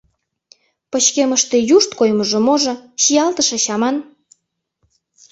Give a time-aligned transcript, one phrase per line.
[0.91, 3.95] —Пычкемыште юшт коймыжо можо, чиялтышыч аман!